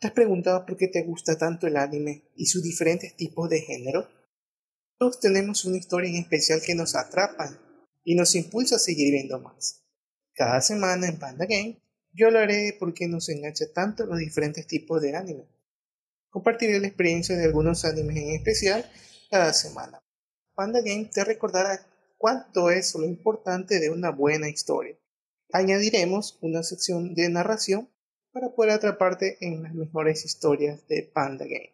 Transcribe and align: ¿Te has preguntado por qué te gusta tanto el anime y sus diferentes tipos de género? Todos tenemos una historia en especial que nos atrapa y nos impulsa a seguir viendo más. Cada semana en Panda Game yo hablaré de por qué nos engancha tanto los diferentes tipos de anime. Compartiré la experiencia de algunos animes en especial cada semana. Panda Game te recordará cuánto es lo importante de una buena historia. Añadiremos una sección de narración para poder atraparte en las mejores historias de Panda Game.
¿Te 0.00 0.06
has 0.06 0.14
preguntado 0.14 0.64
por 0.64 0.78
qué 0.78 0.88
te 0.88 1.02
gusta 1.02 1.36
tanto 1.36 1.66
el 1.66 1.76
anime 1.76 2.24
y 2.34 2.46
sus 2.46 2.62
diferentes 2.62 3.14
tipos 3.16 3.50
de 3.50 3.60
género? 3.60 4.08
Todos 4.98 5.20
tenemos 5.20 5.66
una 5.66 5.76
historia 5.76 6.08
en 6.08 6.16
especial 6.16 6.62
que 6.64 6.74
nos 6.74 6.96
atrapa 6.96 7.60
y 8.02 8.14
nos 8.14 8.34
impulsa 8.34 8.76
a 8.76 8.78
seguir 8.78 9.12
viendo 9.12 9.38
más. 9.40 9.84
Cada 10.32 10.62
semana 10.62 11.06
en 11.06 11.18
Panda 11.18 11.44
Game 11.44 11.82
yo 12.14 12.28
hablaré 12.28 12.56
de 12.56 12.72
por 12.72 12.94
qué 12.94 13.08
nos 13.08 13.28
engancha 13.28 13.66
tanto 13.74 14.06
los 14.06 14.18
diferentes 14.18 14.66
tipos 14.66 15.02
de 15.02 15.14
anime. 15.14 15.46
Compartiré 16.30 16.80
la 16.80 16.86
experiencia 16.86 17.36
de 17.36 17.44
algunos 17.44 17.84
animes 17.84 18.16
en 18.16 18.30
especial 18.30 18.90
cada 19.30 19.52
semana. 19.52 20.02
Panda 20.54 20.80
Game 20.80 21.10
te 21.12 21.24
recordará 21.24 21.86
cuánto 22.16 22.70
es 22.70 22.94
lo 22.94 23.04
importante 23.04 23.78
de 23.78 23.90
una 23.90 24.08
buena 24.08 24.48
historia. 24.48 24.98
Añadiremos 25.52 26.38
una 26.40 26.62
sección 26.62 27.14
de 27.14 27.28
narración 27.28 27.90
para 28.32 28.50
poder 28.50 28.72
atraparte 28.72 29.36
en 29.40 29.62
las 29.62 29.74
mejores 29.74 30.24
historias 30.24 30.86
de 30.88 31.10
Panda 31.12 31.44
Game. 31.44 31.72